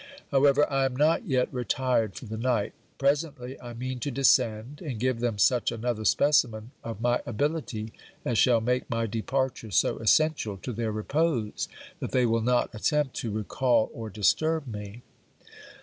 However, 0.31 0.67
I 0.67 0.85
am 0.85 0.95
not 0.95 1.27
yet 1.27 1.53
retired 1.53 2.15
for 2.15 2.25
the 2.25 2.35
night: 2.35 2.73
presently, 2.97 3.61
I 3.61 3.75
mean 3.75 3.99
to 3.99 4.09
descend, 4.09 4.81
and 4.81 4.99
give 4.99 5.19
them 5.19 5.37
such 5.37 5.71
another 5.71 6.05
specimen 6.05 6.71
of 6.83 7.01
my 7.01 7.21
ability 7.23 7.93
as 8.25 8.39
shall 8.39 8.61
make 8.61 8.89
my 8.89 9.05
departure 9.05 9.69
so 9.69 9.99
essential 9.99 10.57
to 10.63 10.73
their 10.73 10.91
repose, 10.91 11.67
that 11.99 12.13
they 12.13 12.25
will 12.25 12.41
not 12.41 12.73
attempt 12.73 13.15
to 13.17 13.29
recal 13.29 13.91
or 13.93 14.09
disturb 14.09 14.65
me. 14.65 15.03